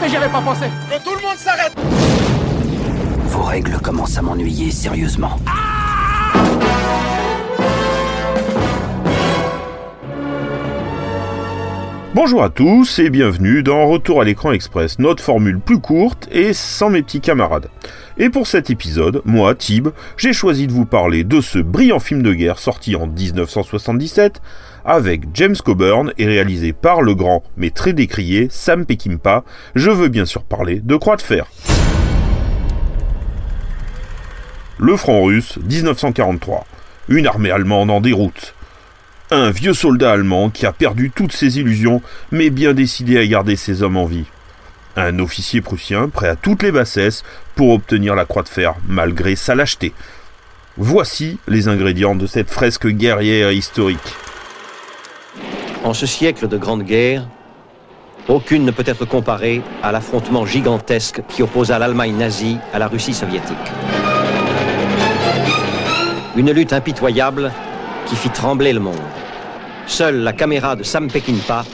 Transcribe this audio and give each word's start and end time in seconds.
Mais 0.00 0.08
j'y 0.08 0.16
avais 0.16 0.28
pas 0.28 0.40
pensé. 0.40 0.66
Que 0.90 1.02
tout 1.02 1.14
le 1.16 1.22
monde 1.22 1.36
s'arrête 1.36 1.74
Vos 3.28 3.42
règles 3.42 3.78
commencent 3.78 4.18
à 4.18 4.22
m'ennuyer 4.22 4.70
sérieusement. 4.70 5.38
Bonjour 12.14 12.42
à 12.42 12.48
tous 12.48 12.98
et 12.98 13.10
bienvenue 13.10 13.62
dans 13.62 13.86
Retour 13.86 14.22
à 14.22 14.24
l'écran 14.24 14.52
express, 14.52 14.98
notre 14.98 15.22
formule 15.22 15.60
plus 15.60 15.80
courte 15.80 16.28
et 16.32 16.54
sans 16.54 16.88
mes 16.88 17.02
petits 17.02 17.20
camarades. 17.20 17.68
Et 18.16 18.30
pour 18.30 18.46
cet 18.46 18.70
épisode, 18.70 19.20
moi, 19.26 19.54
Tib, 19.54 19.88
j'ai 20.16 20.32
choisi 20.32 20.66
de 20.66 20.72
vous 20.72 20.86
parler 20.86 21.24
de 21.24 21.42
ce 21.42 21.58
brillant 21.58 21.98
film 21.98 22.22
de 22.22 22.32
guerre 22.32 22.58
sorti 22.58 22.96
en 22.96 23.06
1977 23.06 24.40
avec 24.86 25.22
James 25.34 25.56
Coburn 25.56 26.12
et 26.16 26.26
réalisé 26.26 26.72
par 26.72 27.02
le 27.02 27.14
grand 27.14 27.42
mais 27.56 27.70
très 27.70 27.92
décrié 27.92 28.46
Sam 28.50 28.86
Peckinpah. 28.86 29.44
Je 29.74 29.90
veux 29.90 30.08
bien 30.08 30.24
sûr 30.24 30.44
parler 30.44 30.80
de 30.80 30.96
Croix 30.96 31.16
de 31.16 31.22
fer. 31.22 31.46
Le 34.78 34.96
front 34.96 35.24
russe, 35.24 35.58
1943. 35.68 36.66
Une 37.08 37.26
armée 37.26 37.50
allemande 37.50 37.90
en 37.90 38.00
déroute. 38.00 38.54
Un 39.30 39.50
vieux 39.50 39.74
soldat 39.74 40.12
allemand 40.12 40.50
qui 40.50 40.66
a 40.66 40.72
perdu 40.72 41.10
toutes 41.10 41.32
ses 41.32 41.58
illusions, 41.58 42.00
mais 42.30 42.50
bien 42.50 42.74
décidé 42.74 43.18
à 43.18 43.26
garder 43.26 43.56
ses 43.56 43.82
hommes 43.82 43.96
en 43.96 44.04
vie. 44.04 44.26
Un 44.94 45.18
officier 45.18 45.60
prussien 45.60 46.08
prêt 46.08 46.28
à 46.28 46.36
toutes 46.36 46.62
les 46.62 46.72
bassesses 46.72 47.24
pour 47.54 47.70
obtenir 47.70 48.14
la 48.14 48.24
croix 48.24 48.42
de 48.42 48.48
fer, 48.48 48.74
malgré 48.86 49.34
sa 49.34 49.54
lâcheté. 49.54 49.92
Voici 50.76 51.38
les 51.48 51.68
ingrédients 51.68 52.14
de 52.14 52.26
cette 52.26 52.50
fresque 52.50 52.86
guerrière 52.86 53.50
historique. 53.50 54.14
En 55.86 55.94
ce 55.94 56.04
siècle 56.04 56.48
de 56.48 56.56
grande 56.56 56.82
guerre, 56.82 57.28
aucune 58.26 58.64
ne 58.64 58.72
peut 58.72 58.82
être 58.86 59.04
comparée 59.04 59.62
à 59.84 59.92
l'affrontement 59.92 60.44
gigantesque 60.44 61.22
qui 61.28 61.44
opposa 61.44 61.78
l'Allemagne 61.78 62.16
nazie 62.16 62.58
à 62.72 62.80
la 62.80 62.88
Russie 62.88 63.14
soviétique. 63.14 63.56
Une 66.34 66.50
lutte 66.50 66.72
impitoyable 66.72 67.52
qui 68.06 68.16
fit 68.16 68.30
trembler 68.30 68.72
le 68.72 68.80
monde. 68.80 68.98
Seule 69.86 70.24
la 70.24 70.32
caméra 70.32 70.74
de 70.74 70.82
Sam 70.82 71.06
Peckinpah 71.06 71.64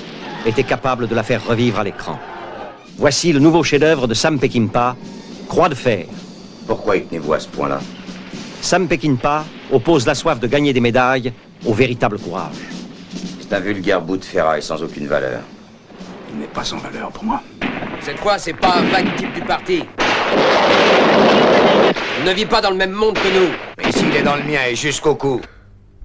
était 0.44 0.62
capable 0.62 1.08
de 1.08 1.14
la 1.14 1.22
faire 1.22 1.42
revivre 1.47 1.80
à 1.80 1.84
l'écran. 1.84 2.19
Voici 2.98 3.32
le 3.32 3.41
nouveau 3.41 3.62
chef-d'œuvre 3.62 4.06
de 4.06 4.12
Sam 4.12 4.38
Peckinpah, 4.38 4.94
Croix 5.48 5.70
de 5.70 5.74
fer. 5.74 6.04
Pourquoi 6.66 6.98
y 6.98 7.04
tenez-vous 7.06 7.32
à 7.32 7.41
ce 7.41 7.48
point-là? 7.48 7.80
Sam 8.60 8.88
Peckinpah 8.88 9.47
oppose 9.72 10.04
la 10.04 10.14
soif 10.14 10.38
de 10.38 10.48
gagner 10.48 10.74
des 10.74 10.82
médailles 10.82 11.32
au 11.64 11.72
véritable 11.72 12.19
courage. 12.19 12.72
C'est 13.53 13.58
un 13.58 13.61
vulgaire 13.61 14.00
bout 14.00 14.17
de 14.17 14.25
ferraille 14.25 14.62
sans 14.62 14.83
aucune 14.83 15.06
valeur. 15.06 15.42
Il 16.33 16.41
n'est 16.41 16.47
pas 16.47 16.64
sans 16.64 16.78
valeur 16.78 17.11
pour 17.11 17.22
moi. 17.25 17.42
Cette 18.00 18.17
fois, 18.17 18.39
c'est 18.39 18.55
pas 18.55 18.77
un 18.78 18.84
vague 18.84 19.14
type 19.14 19.34
du 19.34 19.42
parti. 19.42 19.84
Il 22.19 22.25
ne 22.25 22.33
vit 22.33 22.47
pas 22.47 22.62
dans 22.62 22.70
le 22.70 22.77
même 22.77 22.92
monde 22.92 23.12
que 23.12 23.28
nous. 23.28 23.50
Mais 23.77 23.92
s'il 23.92 24.17
est 24.17 24.22
dans 24.22 24.36
le 24.36 24.42
mien 24.44 24.61
et 24.70 24.75
jusqu'au 24.75 25.17
cou. 25.17 25.42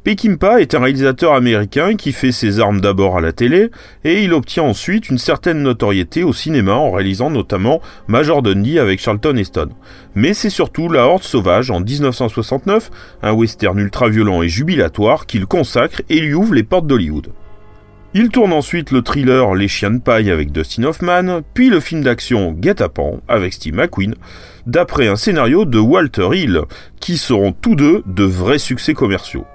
Peckinpah 0.07 0.61
est 0.61 0.73
un 0.73 0.79
réalisateur 0.79 1.33
américain 1.33 1.97
qui 1.97 2.13
fait 2.13 2.31
ses 2.31 2.61
armes 2.61 2.79
d'abord 2.79 3.17
à 3.17 3.19
la 3.19 3.33
télé 3.33 3.71
et 4.05 4.23
il 4.23 4.33
obtient 4.33 4.63
ensuite 4.63 5.09
une 5.09 5.17
certaine 5.17 5.61
notoriété 5.61 6.23
au 6.23 6.31
cinéma 6.31 6.75
en 6.75 6.91
réalisant 6.91 7.29
notamment 7.29 7.81
Major 8.07 8.41
Dundee 8.41 8.79
avec 8.79 9.01
Charlton 9.01 9.35
Heston. 9.35 9.67
Mais 10.15 10.33
c'est 10.33 10.49
surtout 10.49 10.87
La 10.87 11.07
Horde 11.07 11.23
Sauvage 11.23 11.71
en 11.71 11.81
1969, 11.81 12.89
un 13.21 13.33
western 13.33 13.77
ultra-violent 13.77 14.43
et 14.43 14.47
jubilatoire 14.47 15.25
qu'il 15.25 15.45
consacre 15.45 16.01
et 16.07 16.21
lui 16.21 16.33
ouvre 16.33 16.53
les 16.53 16.63
portes 16.63 16.87
d'Hollywood. 16.87 17.33
Il 18.13 18.29
tourne 18.29 18.53
ensuite 18.53 18.91
le 18.91 19.01
thriller 19.01 19.53
Les 19.53 19.67
Chiens 19.67 19.91
de 19.91 19.99
paille 19.99 20.31
avec 20.31 20.53
Dustin 20.53 20.85
Hoffman, 20.85 21.41
puis 21.53 21.69
le 21.69 21.81
film 21.81 22.03
d'action 22.03 22.53
Guet-apens 22.53 23.19
avec 23.27 23.53
Steve 23.53 23.75
McQueen, 23.75 24.15
d'après 24.65 25.07
un 25.07 25.17
scénario 25.17 25.65
de 25.65 25.77
Walter 25.77 26.29
Hill, 26.33 26.61
qui 27.01 27.17
seront 27.17 27.51
tous 27.51 27.75
deux 27.75 28.03
de 28.05 28.23
vrais 28.23 28.59
succès 28.59 28.93
commerciaux. 28.93 29.45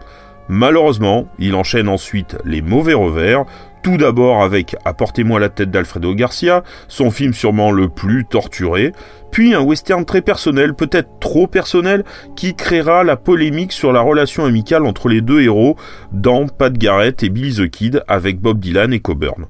Malheureusement, 0.48 1.28
il 1.38 1.54
enchaîne 1.54 1.88
ensuite 1.88 2.36
les 2.44 2.60
mauvais 2.60 2.92
revers, 2.92 3.46
tout 3.82 3.96
d'abord 3.96 4.42
avec 4.42 4.76
Apportez-moi 4.84 5.40
la 5.40 5.48
tête 5.48 5.70
d'Alfredo 5.70 6.14
Garcia, 6.14 6.62
son 6.88 7.10
film 7.10 7.34
sûrement 7.34 7.70
le 7.72 7.88
plus 7.88 8.24
torturé, 8.24 8.92
puis 9.30 9.54
un 9.54 9.60
western 9.60 10.04
très 10.04 10.22
personnel, 10.22 10.74
peut-être 10.74 11.18
trop 11.20 11.46
personnel, 11.46 12.04
qui 12.36 12.54
créera 12.54 13.04
la 13.04 13.16
polémique 13.16 13.72
sur 13.72 13.92
la 13.92 14.00
relation 14.00 14.44
amicale 14.44 14.86
entre 14.86 15.08
les 15.08 15.20
deux 15.20 15.40
héros 15.40 15.76
dans 16.12 16.46
Pat 16.46 16.72
Garrett 16.72 17.22
et 17.22 17.28
Billy 17.28 17.54
the 17.56 17.70
Kid 17.70 18.04
avec 18.08 18.40
Bob 18.40 18.60
Dylan 18.60 18.92
et 18.92 19.00
Coburn. 19.00 19.46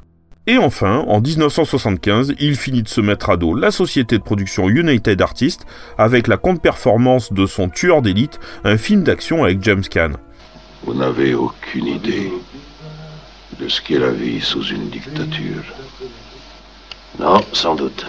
Et 0.49 0.59
enfin, 0.59 1.05
en 1.07 1.21
1975, 1.21 2.35
il 2.41 2.57
finit 2.57 2.83
de 2.83 2.89
se 2.89 3.01
mettre 3.01 3.31
à 3.31 3.37
dos 3.37 3.55
la 3.55 3.71
société 3.71 4.19
de 4.19 4.25
production 4.25 4.69
United 4.69 5.23
Artists 5.23 5.67
avec 5.99 6.27
la 6.27 6.37
contre-performance 6.37 7.33
de 7.33 7.47
son 7.47 7.69
tueur 7.69 8.03
d'élite, 8.03 8.41
un 8.65 8.77
film 8.77 9.05
d'action 9.05 9.45
avec 9.45 9.63
James 9.63 9.85
Caan. 9.89 10.13
Vous 10.85 10.95
n'avez 10.95 11.35
aucune 11.35 11.87
idée 11.87 12.33
de 13.59 13.69
ce 13.69 13.81
qu'est 13.81 13.99
la 13.99 14.11
vie 14.11 14.41
sous 14.41 14.65
une 14.65 14.89
dictature. 14.89 15.65
Non, 17.19 17.41
sans 17.53 17.75
doute. 17.75 18.07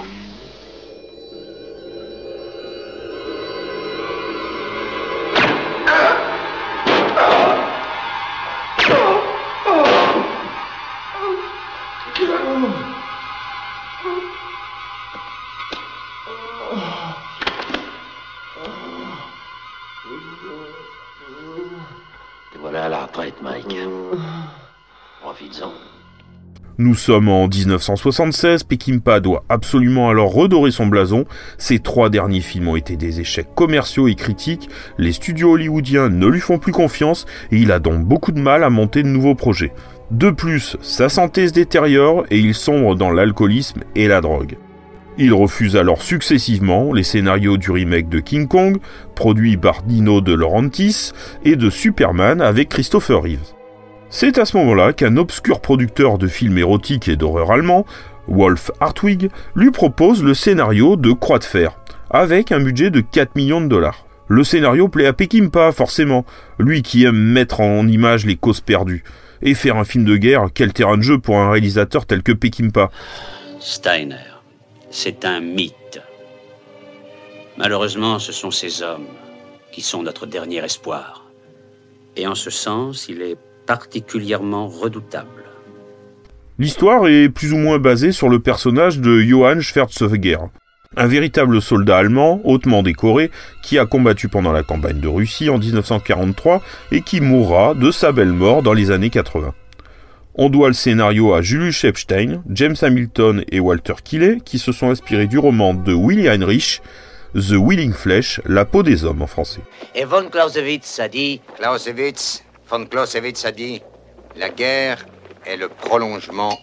Nous 26.93 26.99
sommes 26.99 27.29
en 27.29 27.47
1976, 27.47 28.65
Peckinpah 28.65 29.19
doit 29.19 29.43
absolument 29.49 30.11
alors 30.11 30.31
redorer 30.31 30.69
son 30.69 30.85
blason. 30.85 31.25
Ses 31.57 31.79
trois 31.79 32.11
derniers 32.11 32.39
films 32.39 32.67
ont 32.67 32.75
été 32.75 32.97
des 32.97 33.19
échecs 33.19 33.55
commerciaux 33.55 34.07
et 34.07 34.13
critiques, 34.13 34.69
les 34.99 35.11
studios 35.11 35.53
hollywoodiens 35.53 36.09
ne 36.09 36.27
lui 36.27 36.39
font 36.39 36.59
plus 36.59 36.71
confiance 36.71 37.25
et 37.51 37.57
il 37.57 37.71
a 37.71 37.79
donc 37.79 38.05
beaucoup 38.05 38.31
de 38.31 38.39
mal 38.39 38.63
à 38.63 38.69
monter 38.69 39.01
de 39.01 39.07
nouveaux 39.07 39.33
projets. 39.33 39.73
De 40.11 40.29
plus, 40.29 40.77
sa 40.83 41.09
santé 41.09 41.47
se 41.47 41.53
détériore 41.53 42.25
et 42.29 42.37
il 42.37 42.53
sombre 42.53 42.93
dans 42.93 43.09
l'alcoolisme 43.09 43.81
et 43.95 44.07
la 44.07 44.21
drogue. 44.21 44.55
Il 45.17 45.33
refuse 45.33 45.75
alors 45.75 46.03
successivement 46.03 46.93
les 46.93 47.01
scénarios 47.01 47.57
du 47.57 47.71
remake 47.71 48.07
de 48.07 48.19
King 48.19 48.47
Kong, 48.47 48.77
produit 49.15 49.57
par 49.57 49.81
Dino 49.81 50.21
De 50.21 50.33
Laurentiis, 50.33 51.11
et 51.43 51.55
de 51.55 51.71
Superman 51.71 52.39
avec 52.39 52.69
Christopher 52.69 53.23
Reeves. 53.23 53.62
C'est 54.15 54.37
à 54.37 54.45
ce 54.45 54.55
moment-là 54.57 54.93
qu'un 54.93 55.17
obscur 55.17 55.59
producteur 55.59 56.19
de 56.19 56.27
films 56.27 56.59
érotiques 56.59 57.07
et 57.07 57.15
d'horreur 57.15 57.51
allemand, 57.51 57.83
Wolf 58.27 58.69
Hartwig, 58.79 59.31
lui 59.55 59.71
propose 59.71 60.23
le 60.23 60.35
scénario 60.35 60.97
de 60.97 61.11
Croix 61.13 61.39
de 61.39 61.43
fer, 61.43 61.79
avec 62.11 62.51
un 62.51 62.59
budget 62.59 62.91
de 62.91 63.01
4 63.01 63.35
millions 63.35 63.59
de 63.59 63.67
dollars. 63.67 64.05
Le 64.27 64.43
scénario 64.43 64.87
plaît 64.87 65.07
à 65.07 65.13
Peckinpah, 65.13 65.71
forcément, 65.71 66.25
lui 66.59 66.83
qui 66.83 67.05
aime 67.05 67.17
mettre 67.17 67.59
en 67.59 67.87
image 67.87 68.27
les 68.27 68.35
causes 68.35 68.61
perdues. 68.61 69.03
Et 69.41 69.55
faire 69.55 69.77
un 69.77 69.83
film 69.83 70.05
de 70.05 70.15
guerre, 70.15 70.45
quel 70.53 70.73
terrain 70.73 70.97
de 70.97 71.01
jeu 71.01 71.17
pour 71.17 71.39
un 71.39 71.49
réalisateur 71.49 72.05
tel 72.05 72.21
que 72.21 72.33
Peckinpah 72.33 72.91
Steiner, 73.59 74.29
c'est 74.91 75.25
un 75.25 75.39
mythe. 75.39 75.99
Malheureusement, 77.57 78.19
ce 78.19 78.31
sont 78.31 78.51
ces 78.51 78.83
hommes 78.83 79.07
qui 79.71 79.81
sont 79.81 80.03
notre 80.03 80.27
dernier 80.27 80.63
espoir. 80.63 81.25
Et 82.15 82.27
en 82.27 82.35
ce 82.35 82.51
sens, 82.51 83.07
il 83.09 83.23
est 83.23 83.37
particulièrement 83.65 84.67
redoutable. 84.67 85.27
L'histoire 86.59 87.07
est 87.07 87.29
plus 87.29 87.51
ou 87.51 87.57
moins 87.57 87.79
basée 87.79 88.11
sur 88.11 88.29
le 88.29 88.39
personnage 88.39 88.99
de 88.99 89.19
Johann 89.21 89.61
Schwerzweger, 89.61 90.37
un 90.95 91.07
véritable 91.07 91.61
soldat 91.61 91.97
allemand 91.97 92.41
hautement 92.43 92.83
décoré 92.83 93.31
qui 93.63 93.79
a 93.79 93.85
combattu 93.85 94.29
pendant 94.29 94.51
la 94.51 94.63
campagne 94.63 94.99
de 94.99 95.07
Russie 95.07 95.49
en 95.49 95.57
1943 95.57 96.61
et 96.91 97.01
qui 97.01 97.21
mourra 97.21 97.73
de 97.73 97.89
sa 97.91 98.11
belle 98.11 98.33
mort 98.33 98.61
dans 98.61 98.73
les 98.73 98.91
années 98.91 99.09
80. 99.09 99.53
On 100.35 100.49
doit 100.49 100.67
le 100.67 100.73
scénario 100.73 101.33
à 101.33 101.41
Julius 101.41 101.83
Epstein, 101.83 102.43
James 102.49 102.75
Hamilton 102.81 103.43
et 103.51 103.59
Walter 103.59 103.93
Killey, 104.03 104.37
qui 104.43 104.57
se 104.57 104.71
sont 104.71 104.89
inspirés 104.89 105.27
du 105.27 105.37
roman 105.37 105.73
de 105.73 105.93
Willy 105.93 106.27
Heinrich, 106.27 106.81
The 107.35 107.53
Willing 107.53 107.93
Flesh, 107.93 108.41
La 108.45 108.65
peau 108.65 108.83
des 108.83 109.05
hommes 109.05 109.21
en 109.21 109.27
français. 109.27 109.61
Et 109.93 110.05
von 110.05 110.29
Clausewitz 110.29 110.99
a 110.99 111.07
dit 111.07 111.39
Clausewitz, 111.57 112.43
von 112.73 112.85
Clausewitz 112.85 113.45
a 113.45 113.51
dit 113.51 113.83
La 114.35 114.49
guerre 114.49 115.05
est 115.45 115.57
le 115.57 115.67
prolongement 115.67 116.57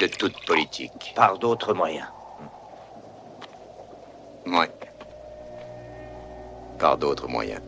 de 0.00 0.06
toute 0.06 0.32
politique. 0.46 1.12
Par 1.14 1.38
d'autres 1.38 1.74
moyens. 1.74 2.06
Oui. 4.46 4.64
Par 6.78 6.96
d'autres 6.96 7.28
moyens. 7.28 7.60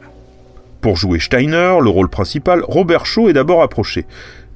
Pour 0.81 0.97
jouer 0.97 1.21
Steiner, 1.21 1.77
le 1.83 1.91
rôle 1.91 2.09
principal, 2.09 2.65
Robert 2.67 3.05
Shaw 3.05 3.29
est 3.29 3.35
d'abord 3.35 3.63
approché, 3.63 4.07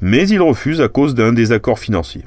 mais 0.00 0.26
il 0.26 0.40
refuse 0.40 0.80
à 0.80 0.88
cause 0.88 1.14
d'un 1.14 1.34
désaccord 1.34 1.78
financier. 1.78 2.24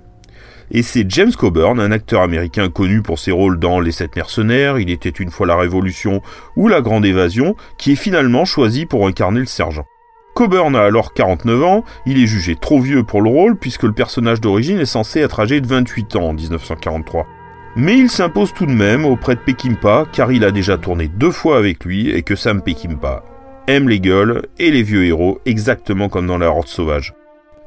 Et 0.70 0.84
c'est 0.84 1.10
James 1.10 1.34
Coburn, 1.34 1.80
un 1.80 1.92
acteur 1.92 2.22
américain 2.22 2.70
connu 2.70 3.02
pour 3.02 3.18
ses 3.18 3.32
rôles 3.32 3.58
dans 3.58 3.80
Les 3.80 3.92
Sept 3.92 4.16
Mercenaires, 4.16 4.78
Il 4.78 4.92
était 4.92 5.10
une 5.10 5.32
fois 5.32 5.48
la 5.48 5.56
Révolution 5.56 6.22
ou 6.56 6.68
La 6.68 6.82
Grande 6.82 7.08
Évasion, 7.08 7.56
qui 7.80 7.94
est 7.94 8.04
finalement 8.04 8.46
choisi 8.46 8.86
pour 8.86 9.08
incarner 9.08 9.40
le 9.40 9.48
sergent. 9.48 9.88
Coburn 10.34 10.76
a 10.76 10.84
alors 10.84 11.14
49 11.14 11.64
ans, 11.64 11.84
il 12.06 12.22
est 12.22 12.28
jugé 12.28 12.56
trop 12.56 12.80
vieux 12.80 13.04
pour 13.04 13.22
le 13.22 13.30
rôle 13.30 13.58
puisque 13.58 13.84
le 13.84 13.92
personnage 13.92 14.40
d'origine 14.40 14.80
est 14.80 14.86
censé 14.86 15.20
être 15.20 15.40
âgé 15.40 15.60
de 15.60 15.68
28 15.68 16.16
ans 16.16 16.30
en 16.30 16.34
1943. 16.34 17.28
Mais 17.76 17.98
il 17.98 18.10
s'impose 18.10 18.54
tout 18.54 18.66
de 18.66 18.72
même 18.72 19.06
auprès 19.06 19.36
de 19.36 19.42
Peckinpah 19.42 20.06
car 20.12 20.32
il 20.32 20.44
a 20.44 20.52
déjà 20.52 20.78
tourné 20.78 21.08
deux 21.08 21.32
fois 21.32 21.58
avec 21.58 21.84
lui 21.86 22.10
et 22.10 22.24
que 22.24 22.36
Sam 22.36 22.62
Peckinpah 22.62 23.24
aime 23.68 23.88
les 23.90 24.00
gueules 24.00 24.44
et 24.58 24.72
les 24.72 24.82
vieux 24.82 25.06
héros 25.06 25.40
exactement 25.46 26.10
comme 26.10 26.28
dans 26.28 26.38
La 26.38 26.50
Horde 26.50 26.68
Sauvage. 26.68 27.14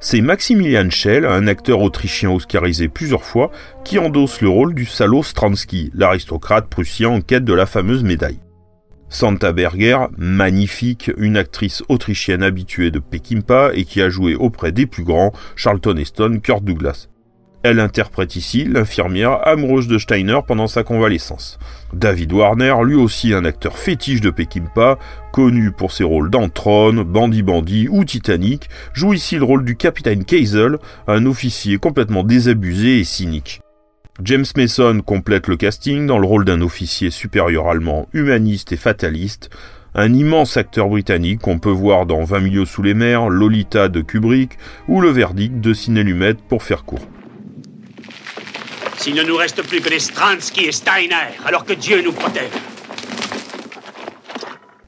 C'est 0.01 0.21
Maximilian 0.21 0.91
Schell, 0.91 1.25
un 1.25 1.47
acteur 1.47 1.81
autrichien 1.81 2.33
oscarisé 2.33 2.89
plusieurs 2.89 3.23
fois, 3.23 3.53
qui 3.85 4.01
endosse 4.01 4.41
le 4.41 4.49
rôle 4.49 4.75
du 4.75 4.85
salaud 4.85 5.23
Stransky, 5.23 5.93
l'aristocrate 5.95 6.67
prussien 6.67 7.09
en 7.09 7.21
quête 7.21 7.45
de 7.45 7.55
la 7.55 7.67
fameuse 7.67 8.03
médaille. 8.03 8.41
Santa 9.13 9.53
Berger, 9.53 9.99
magnifique, 10.17 11.11
une 11.19 11.37
actrice 11.37 11.83
autrichienne 11.91 12.43
habituée 12.43 12.91
de 12.91 12.99
Peckinpah 12.99 13.73
et 13.75 13.85
qui 13.85 14.01
a 14.01 14.09
joué 14.09 14.35
auprès 14.35 14.73
des 14.73 14.87
plus 14.87 15.05
grands, 15.05 15.33
Charlton 15.55 15.97
Heston, 15.99 16.41
Kurt 16.43 16.65
Douglas. 16.65 17.09
Elle 17.63 17.79
interprète 17.79 18.37
ici 18.37 18.65
l'infirmière 18.65 19.47
amoureuse 19.47 19.87
de 19.87 19.99
Steiner 19.99 20.41
pendant 20.49 20.67
sa 20.67 20.83
convalescence. 20.83 21.59
David 21.93 22.33
Warner, 22.33 22.75
lui 22.85 22.97
aussi 22.97 23.35
un 23.35 23.45
acteur 23.45 23.77
fétiche 23.77 24.23
de 24.23 24.31
Peckinpah, 24.31 24.99
connu 25.31 25.73
pour 25.73 25.93
ses 25.93 26.05
rôles 26.05 26.31
dans 26.31 26.49
Bandit 27.05 27.43
Bandit 27.43 27.89
ou 27.91 28.07
Titanic, 28.07 28.71
joue 28.95 29.13
ici 29.13 29.37
le 29.37 29.45
rôle 29.45 29.67
du 29.67 29.77
capitaine 29.77 30.25
Kaisel, 30.25 30.79
un 31.07 31.27
officier 31.27 31.77
complètement 31.77 32.25
désabusé 32.25 32.99
et 32.99 33.05
cynique. 33.05 33.62
James 34.21 34.45
Mason 34.57 35.01
complète 35.01 35.47
le 35.47 35.57
casting 35.57 36.07
dans 36.07 36.19
le 36.19 36.27
rôle 36.27 36.45
d'un 36.45 36.61
officier 36.61 37.11
supérieur 37.11 37.69
allemand 37.69 38.09
humaniste 38.13 38.71
et 38.73 38.77
fataliste, 38.77 39.49
un 39.95 40.13
immense 40.13 40.59
acteur 40.59 40.89
britannique 40.89 41.41
qu'on 41.41 41.59
peut 41.59 41.71
voir 41.71 42.05
dans 42.05 42.23
20 42.23 42.41
milieux 42.41 42.65
sous 42.67 42.83
les 42.83 42.93
mers, 42.93 43.31
Lolita 43.31 43.89
de 43.89 44.03
Kubrick 44.03 44.59
ou 44.87 45.01
Le 45.01 45.09
Verdict 45.09 45.61
de 45.61 45.73
Ciné 45.73 46.03
Lumet 46.03 46.35
pour 46.35 46.63
faire 46.63 46.85
court. 46.85 47.07
S'il 48.99 49.15
ne 49.15 49.23
nous 49.23 49.37
reste 49.37 49.67
plus 49.67 49.81
que 49.81 49.89
les 49.89 49.99
Stransky 49.99 50.67
et 50.67 50.73
Steiner, 50.73 51.33
alors 51.47 51.65
que 51.65 51.73
Dieu 51.73 52.03
nous 52.03 52.13
protège. 52.13 52.51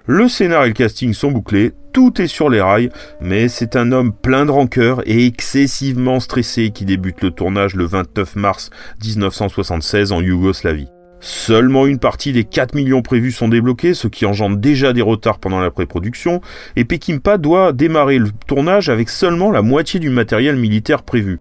Le 0.04 0.28
scénar 0.28 0.64
et 0.64 0.68
le 0.68 0.74
casting 0.74 1.14
sont 1.14 1.32
bouclés, 1.32 1.72
tout 1.94 2.20
est 2.20 2.26
sur 2.26 2.50
les 2.50 2.60
rails, 2.60 2.90
mais 3.20 3.48
c'est 3.48 3.76
un 3.76 3.92
homme 3.92 4.12
plein 4.12 4.44
de 4.44 4.50
rancœur 4.50 5.00
et 5.06 5.26
excessivement 5.26 6.18
stressé 6.18 6.70
qui 6.70 6.84
débute 6.84 7.22
le 7.22 7.30
tournage 7.30 7.76
le 7.76 7.84
29 7.84 8.34
mars 8.34 8.70
1976 9.02 10.10
en 10.10 10.20
Yougoslavie. 10.20 10.88
Seulement 11.20 11.86
une 11.86 12.00
partie 12.00 12.32
des 12.32 12.42
4 12.42 12.74
millions 12.74 13.00
prévus 13.00 13.30
sont 13.30 13.48
débloqués, 13.48 13.94
ce 13.94 14.08
qui 14.08 14.26
engendre 14.26 14.56
déjà 14.56 14.92
des 14.92 15.02
retards 15.02 15.38
pendant 15.38 15.60
la 15.60 15.70
pré-production, 15.70 16.40
et 16.74 16.84
Pekimpa 16.84 17.38
doit 17.38 17.72
démarrer 17.72 18.18
le 18.18 18.30
tournage 18.46 18.88
avec 18.88 19.08
seulement 19.08 19.52
la 19.52 19.62
moitié 19.62 20.00
du 20.00 20.10
matériel 20.10 20.56
militaire 20.56 21.04
prévu. 21.04 21.38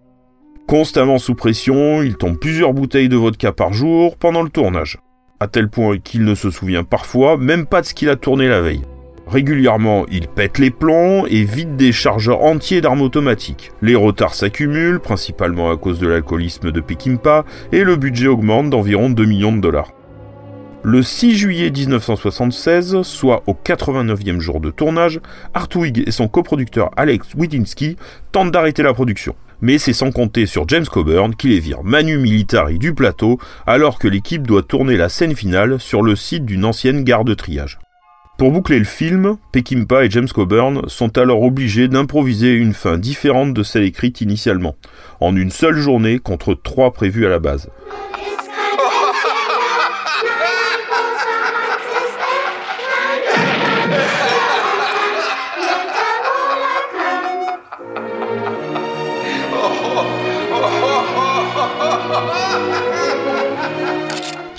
Constamment 0.68 1.18
sous 1.18 1.34
pression, 1.34 2.00
il 2.00 2.16
tombe 2.16 2.38
plusieurs 2.38 2.72
bouteilles 2.72 3.08
de 3.08 3.16
vodka 3.16 3.50
par 3.50 3.72
jour 3.72 4.16
pendant 4.16 4.42
le 4.42 4.50
tournage, 4.50 4.98
à 5.40 5.48
tel 5.48 5.68
point 5.68 5.98
qu'il 5.98 6.24
ne 6.24 6.36
se 6.36 6.50
souvient 6.50 6.84
parfois 6.84 7.36
même 7.36 7.66
pas 7.66 7.80
de 7.80 7.86
ce 7.86 7.94
qu'il 7.94 8.08
a 8.08 8.16
tourné 8.16 8.48
la 8.48 8.62
veille. 8.62 8.82
Régulièrement, 9.26 10.04
il 10.10 10.28
pète 10.28 10.58
les 10.58 10.70
plombs 10.70 11.24
et 11.26 11.44
vide 11.44 11.76
des 11.76 11.92
chargeurs 11.92 12.42
entiers 12.42 12.80
d'armes 12.80 13.00
automatiques. 13.00 13.72
Les 13.80 13.94
retards 13.94 14.34
s'accumulent, 14.34 15.00
principalement 15.00 15.70
à 15.70 15.76
cause 15.76 15.98
de 15.98 16.06
l'alcoolisme 16.06 16.70
de 16.70 16.80
Pekimpa, 16.80 17.44
et 17.72 17.84
le 17.84 17.96
budget 17.96 18.28
augmente 18.28 18.68
d'environ 18.68 19.08
2 19.08 19.24
millions 19.24 19.52
de 19.52 19.60
dollars. 19.60 19.92
Le 20.82 21.02
6 21.02 21.34
juillet 21.34 21.70
1976, 21.70 23.00
soit 23.02 23.42
au 23.46 23.54
89e 23.54 24.40
jour 24.40 24.60
de 24.60 24.70
tournage, 24.70 25.20
Hartwig 25.54 26.04
et 26.06 26.10
son 26.10 26.28
coproducteur 26.28 26.90
Alex 26.98 27.28
Widinski 27.34 27.96
tentent 28.32 28.50
d'arrêter 28.50 28.82
la 28.82 28.92
production 28.92 29.34
mais 29.60 29.78
c'est 29.78 29.94
sans 29.94 30.10
compter 30.10 30.44
sur 30.44 30.68
James 30.68 30.84
Coburn 30.84 31.34
qui 31.34 31.48
les 31.48 31.58
vire 31.58 31.82
manu 31.84 32.18
militari 32.18 32.78
du 32.78 32.92
plateau 32.92 33.38
alors 33.66 33.98
que 33.98 34.08
l'équipe 34.08 34.46
doit 34.46 34.62
tourner 34.62 34.98
la 34.98 35.08
scène 35.08 35.34
finale 35.34 35.80
sur 35.80 36.02
le 36.02 36.16
site 36.16 36.44
d'une 36.44 36.66
ancienne 36.66 37.02
gare 37.02 37.24
de 37.24 37.32
triage. 37.32 37.78
Pour 38.36 38.50
boucler 38.50 38.80
le 38.80 38.84
film, 38.84 39.36
Peckinpah 39.52 40.04
et 40.04 40.10
James 40.10 40.28
Coburn 40.28 40.88
sont 40.88 41.18
alors 41.18 41.42
obligés 41.42 41.86
d'improviser 41.86 42.52
une 42.52 42.74
fin 42.74 42.98
différente 42.98 43.54
de 43.54 43.62
celle 43.62 43.84
écrite 43.84 44.20
initialement, 44.20 44.74
en 45.20 45.36
une 45.36 45.52
seule 45.52 45.76
journée 45.76 46.18
contre 46.18 46.54
trois 46.54 46.92
prévues 46.92 47.26
à 47.26 47.28
la 47.28 47.38
base. 47.38 47.70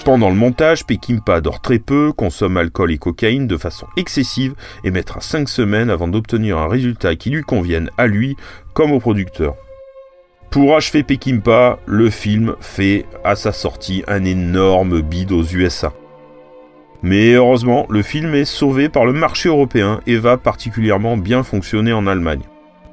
Pendant 0.05 0.29
le 0.29 0.35
montage, 0.35 0.85
Pekimpa 0.85 1.41
dort 1.41 1.61
très 1.61 1.79
peu, 1.79 2.13
consomme 2.13 2.57
alcool 2.57 2.91
et 2.91 2.99
cocaïne 2.99 3.47
de 3.47 3.57
façon 3.57 3.87
excessive 3.97 4.53
et 4.83 4.91
mettra 4.91 5.19
5 5.19 5.49
semaines 5.49 5.89
avant 5.89 6.07
d'obtenir 6.07 6.59
un 6.59 6.67
résultat 6.67 7.15
qui 7.15 7.31
lui 7.31 7.41
convienne 7.41 7.89
à 7.97 8.05
lui 8.05 8.37
comme 8.75 8.91
au 8.91 8.99
producteur. 8.99 9.55
Pour 10.51 10.77
achever 10.77 11.01
Pekimpa, 11.01 11.79
le 11.87 12.11
film 12.11 12.55
fait 12.59 13.07
à 13.23 13.35
sa 13.35 13.51
sortie 13.51 14.03
un 14.07 14.23
énorme 14.25 15.01
bid 15.01 15.31
aux 15.31 15.43
USA. 15.43 15.91
Mais 17.01 17.33
heureusement, 17.33 17.87
le 17.89 18.03
film 18.03 18.35
est 18.35 18.45
sauvé 18.45 18.89
par 18.89 19.07
le 19.07 19.13
marché 19.13 19.49
européen 19.49 20.01
et 20.05 20.17
va 20.17 20.37
particulièrement 20.37 21.17
bien 21.17 21.41
fonctionner 21.41 21.93
en 21.93 22.05
Allemagne. 22.05 22.43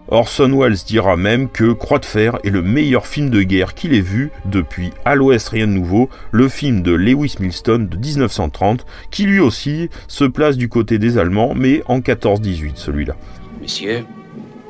Orson 0.08 0.52
Welles 0.58 0.84
dira 0.86 1.16
même 1.16 1.48
que 1.48 1.72
Croix 1.72 1.98
de 1.98 2.04
fer 2.04 2.38
est 2.44 2.50
le 2.50 2.62
meilleur 2.62 3.06
film 3.06 3.30
de 3.30 3.42
guerre 3.42 3.74
qu'il 3.74 3.94
ait 3.94 4.00
vu 4.00 4.30
depuis 4.44 4.90
À 5.04 5.14
l'Ouest 5.14 5.48
rien 5.48 5.66
de 5.66 5.72
nouveau, 5.72 6.10
le 6.32 6.48
film 6.48 6.82
de 6.82 6.92
Lewis 6.92 7.36
Milestone 7.40 7.88
de 7.88 7.96
1930, 7.96 8.84
qui 9.10 9.24
lui 9.24 9.40
aussi 9.40 9.88
se 10.08 10.24
place 10.24 10.56
du 10.56 10.68
côté 10.68 10.98
des 10.98 11.18
Allemands, 11.18 11.54
mais 11.54 11.82
en 11.86 12.00
14-18 12.00 12.72
celui-là. 12.74 13.14
Messieurs, 13.60 14.04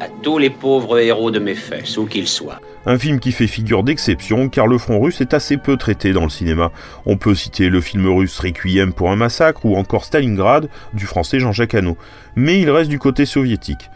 à 0.00 0.08
tous 0.22 0.38
les 0.38 0.50
pauvres 0.50 0.98
héros 0.98 1.30
de 1.30 1.38
mes 1.38 1.54
fesses, 1.54 1.96
où 1.96 2.06
qu'ils 2.06 2.28
soient. 2.28 2.60
Un 2.84 2.98
film 2.98 3.20
qui 3.20 3.30
fait 3.30 3.46
figure 3.46 3.84
d'exception 3.84 4.48
car 4.48 4.66
le 4.66 4.76
front 4.76 5.00
russe 5.00 5.20
est 5.20 5.34
assez 5.34 5.56
peu 5.56 5.76
traité 5.76 6.12
dans 6.12 6.24
le 6.24 6.30
cinéma. 6.30 6.72
On 7.06 7.16
peut 7.16 7.36
citer 7.36 7.68
le 7.68 7.80
film 7.80 8.08
russe 8.08 8.38
Requiem 8.40 8.92
pour 8.92 9.12
un 9.12 9.16
massacre 9.16 9.64
ou 9.64 9.76
encore 9.76 10.04
Stalingrad 10.04 10.68
du 10.92 11.06
français 11.06 11.38
Jean-Jacques 11.38 11.74
Hano. 11.74 11.96
Mais 12.34 12.60
il 12.60 12.68
reste 12.70 12.90
du 12.90 12.98
côté 12.98 13.24
soviétique. 13.24 13.88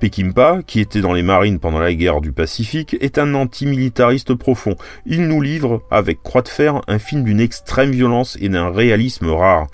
Pekimpa, 0.00 0.60
qui 0.66 0.80
était 0.80 1.00
dans 1.00 1.12
les 1.12 1.22
marines 1.22 1.58
pendant 1.58 1.78
la 1.78 1.94
guerre 1.94 2.20
du 2.20 2.32
Pacifique, 2.32 2.96
est 3.00 3.18
un 3.18 3.34
antimilitariste 3.34 4.34
profond. 4.34 4.76
Il 5.06 5.26
nous 5.28 5.40
livre, 5.40 5.82
avec 5.90 6.22
Croix 6.22 6.42
de 6.42 6.48
Fer, 6.48 6.80
un 6.88 6.98
film 6.98 7.24
d'une 7.24 7.40
extrême 7.40 7.90
violence 7.90 8.36
et 8.40 8.48
d'un 8.48 8.70
réalisme 8.70 9.30
rare. 9.30 9.66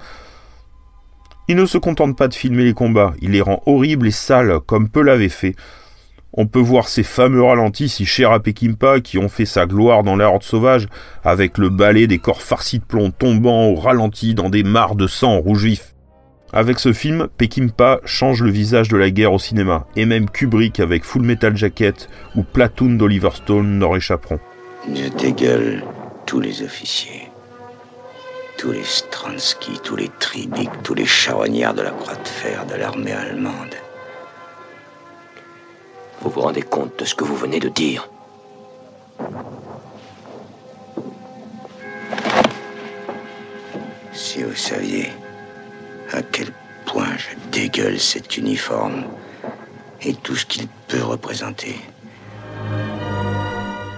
Il 1.48 1.56
ne 1.56 1.66
se 1.66 1.78
contente 1.78 2.16
pas 2.16 2.28
de 2.28 2.34
filmer 2.34 2.64
les 2.64 2.74
combats, 2.74 3.14
il 3.20 3.32
les 3.32 3.40
rend 3.40 3.62
horribles 3.66 4.06
et 4.06 4.12
sales, 4.12 4.60
comme 4.66 4.88
peu 4.88 5.02
l'avait 5.02 5.28
fait. 5.28 5.56
On 6.32 6.46
peut 6.46 6.60
voir 6.60 6.86
ces 6.86 7.02
fameux 7.02 7.42
ralentis 7.42 7.88
si 7.88 8.06
chers 8.06 8.30
à 8.30 8.38
Pekimpa 8.38 9.00
qui 9.00 9.18
ont 9.18 9.28
fait 9.28 9.46
sa 9.46 9.66
gloire 9.66 10.04
dans 10.04 10.14
la 10.14 10.28
horde 10.28 10.44
sauvage, 10.44 10.86
avec 11.24 11.58
le 11.58 11.70
balai 11.70 12.06
des 12.06 12.18
corps 12.18 12.42
farcis 12.42 12.78
de 12.78 12.84
plomb 12.84 13.10
tombant 13.10 13.66
au 13.66 13.74
ralenti 13.74 14.34
dans 14.34 14.48
des 14.48 14.62
mares 14.62 14.94
de 14.94 15.08
sang 15.08 15.40
rouge 15.40 15.64
vif. 15.64 15.94
Avec 16.52 16.80
ce 16.80 16.92
film, 16.92 17.28
Peckinpah 17.38 18.00
change 18.04 18.42
le 18.42 18.50
visage 18.50 18.88
de 18.88 18.96
la 18.96 19.10
guerre 19.10 19.32
au 19.32 19.38
cinéma, 19.38 19.86
et 19.94 20.04
même 20.04 20.28
Kubrick 20.28 20.80
avec 20.80 21.04
Full 21.04 21.22
Metal 21.22 21.56
Jacket 21.56 22.08
ou 22.34 22.42
Platoon 22.42 22.94
d'Oliver 22.94 23.30
Stone 23.34 23.78
n'en 23.78 23.90
réchapperont. 23.90 24.40
Je 24.92 25.08
dégueule 25.10 25.84
tous 26.26 26.40
les 26.40 26.62
officiers, 26.62 27.28
tous 28.58 28.72
les 28.72 28.82
Stransky, 28.82 29.78
tous 29.84 29.94
les 29.94 30.10
Tribic, 30.18 30.70
tous 30.82 30.94
les 30.94 31.06
charognards 31.06 31.74
de 31.74 31.82
la 31.82 31.90
Croix 31.90 32.16
de 32.16 32.28
Fer 32.28 32.66
de 32.66 32.74
l'armée 32.74 33.12
allemande. 33.12 33.76
Vous 36.22 36.30
vous 36.30 36.40
rendez 36.40 36.62
compte 36.62 36.98
de 36.98 37.04
ce 37.04 37.14
que 37.14 37.22
vous 37.22 37.36
venez 37.36 37.60
de 37.60 37.68
dire? 37.68 38.10
Si 44.12 44.42
vous 44.42 44.56
saviez 44.56 45.10
à 46.12 46.22
quel 46.22 46.48
point 46.86 47.16
je 47.16 47.58
dégueule 47.58 47.98
cet 47.98 48.36
uniforme 48.36 49.04
et 50.02 50.14
tout 50.14 50.36
ce 50.36 50.46
qu'il 50.46 50.66
peut 50.88 51.02
représenter. 51.02 51.76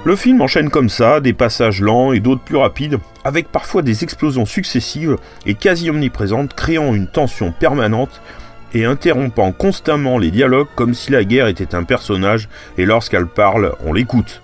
Le 0.05 0.17
film 0.17 0.41
enchaîne 0.41 0.69
comme 0.69 0.89
ça, 0.89 1.21
des 1.21 1.33
passages 1.33 1.81
lents 1.81 2.13
et 2.13 2.19
d'autres 2.19 2.43
plus 2.43 2.57
rapides, 2.57 2.99
avec 3.25 3.49
parfois 3.49 3.83
des 3.83 4.03
explosions 4.03 4.47
successives 4.47 5.17
et 5.47 5.55
quasi 5.55 5.91
omniprésentes, 5.91 6.55
créant 6.55 6.93
une 6.93 7.07
tension 7.07 7.53
permanente 7.53 8.21
et 8.75 8.85
interrompant 8.85 9.53
constamment 9.53 10.19
les 10.19 10.33
dialogues 10.33 10.67
comme 10.75 10.95
si 10.95 11.13
la 11.13 11.25
guerre 11.25 11.47
était 11.47 11.77
un 11.77 11.85
personnage 11.85 12.49
et 12.79 12.85
lorsqu'elle 12.85 13.27
parle, 13.27 13.75
on 13.85 13.93
l'écoute. 13.93 14.42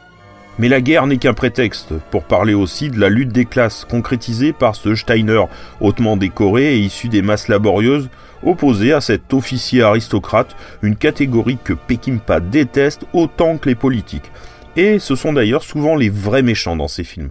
Mais 0.58 0.68
la 0.68 0.80
guerre 0.80 1.06
n'est 1.06 1.18
qu'un 1.18 1.34
prétexte 1.34 1.94
pour 2.10 2.24
parler 2.24 2.52
aussi 2.52 2.90
de 2.90 2.98
la 2.98 3.08
lutte 3.08 3.32
des 3.32 3.44
classes 3.44 3.84
concrétisée 3.88 4.52
par 4.52 4.74
ce 4.74 4.96
Steiner 4.96 5.44
hautement 5.80 6.16
décoré 6.16 6.74
et 6.74 6.78
issu 6.78 7.08
des 7.08 7.22
masses 7.22 7.46
laborieuses, 7.46 8.10
opposé 8.42 8.92
à 8.92 9.00
cet 9.00 9.32
officier 9.32 9.82
aristocrate, 9.82 10.56
une 10.82 10.96
catégorie 10.96 11.58
que 11.62 11.74
Peckinpah 11.74 12.40
déteste 12.40 13.04
autant 13.12 13.56
que 13.56 13.68
les 13.68 13.76
politiques. 13.76 14.32
Et 14.76 14.98
ce 14.98 15.14
sont 15.14 15.32
d'ailleurs 15.32 15.62
souvent 15.62 15.94
les 15.94 16.08
vrais 16.08 16.42
méchants 16.42 16.76
dans 16.76 16.88
ces 16.88 17.04
films. 17.04 17.30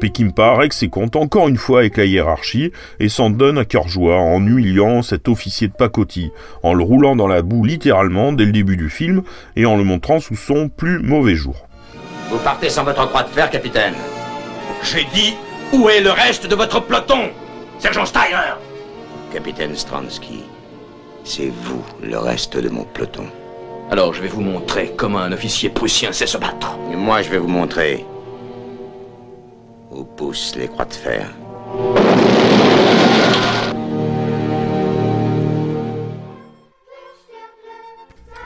Peckinpah 0.00 0.56
règle 0.56 0.72
ses 0.72 0.88
comptes 0.88 1.16
encore 1.16 1.48
une 1.48 1.58
fois 1.58 1.80
avec 1.80 1.98
la 1.98 2.06
hiérarchie 2.06 2.72
et 2.98 3.10
s'en 3.10 3.28
donne 3.28 3.58
à 3.58 3.66
cœur 3.66 3.88
joie 3.88 4.16
en 4.16 4.44
humiliant 4.44 5.02
cet 5.02 5.28
officier 5.28 5.68
de 5.68 5.74
pacotille, 5.74 6.32
en 6.62 6.72
le 6.72 6.82
roulant 6.82 7.16
dans 7.16 7.28
la 7.28 7.42
boue 7.42 7.64
littéralement 7.64 8.32
dès 8.32 8.46
le 8.46 8.52
début 8.52 8.78
du 8.78 8.88
film 8.88 9.22
et 9.56 9.66
en 9.66 9.76
le 9.76 9.84
montrant 9.84 10.20
sous 10.20 10.36
son 10.36 10.70
plus 10.70 11.00
mauvais 11.00 11.34
jour. 11.34 11.68
Vous 12.32 12.38
partez 12.38 12.70
sans 12.70 12.84
votre 12.84 13.06
croix 13.08 13.24
de 13.24 13.28
fer, 13.28 13.50
capitaine. 13.50 13.94
J'ai 14.82 15.04
dit 15.12 15.34
où 15.70 15.90
est 15.90 16.00
le 16.00 16.10
reste 16.10 16.46
de 16.46 16.54
votre 16.54 16.80
peloton? 16.80 17.30
Sergent 17.78 18.06
Steiner 18.06 18.54
Capitaine 19.30 19.76
Stransky, 19.76 20.42
c'est 21.24 21.48
vous 21.48 21.84
le 22.02 22.16
reste 22.16 22.56
de 22.56 22.70
mon 22.70 22.84
peloton. 22.84 23.26
Alors 23.90 24.14
je 24.14 24.22
vais 24.22 24.28
vous 24.28 24.40
montrer 24.40 24.94
comment 24.96 25.18
un 25.18 25.32
officier 25.32 25.68
prussien 25.68 26.10
sait 26.12 26.26
se 26.26 26.38
battre. 26.38 26.78
Et 26.90 26.96
moi, 26.96 27.20
je 27.20 27.28
vais 27.28 27.36
vous 27.36 27.48
montrer 27.48 28.06
où 29.90 30.02
poussent 30.02 30.56
les 30.56 30.68
croix 30.68 30.86
de 30.86 30.94
fer. 30.94 31.28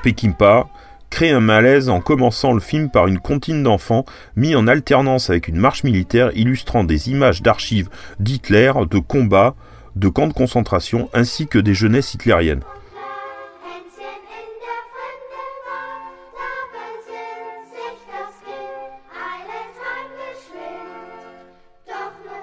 Peckinpah 0.02 0.66
crée 1.10 1.30
un 1.30 1.40
malaise 1.40 1.88
en 1.88 2.00
commençant 2.00 2.52
le 2.52 2.60
film 2.60 2.90
par 2.90 3.06
une 3.06 3.18
comptine 3.18 3.62
d'enfants 3.62 4.04
mis 4.36 4.54
en 4.54 4.66
alternance 4.66 5.30
avec 5.30 5.48
une 5.48 5.56
marche 5.56 5.84
militaire 5.84 6.30
illustrant 6.34 6.84
des 6.84 7.10
images 7.10 7.42
d'archives 7.42 7.88
d'Hitler, 8.20 8.72
de 8.90 8.98
combats, 8.98 9.54
de 9.94 10.08
camps 10.08 10.28
de 10.28 10.32
concentration 10.32 11.08
ainsi 11.14 11.46
que 11.46 11.58
des 11.58 11.74
jeunesses 11.74 12.14
hitlériennes. 12.14 12.62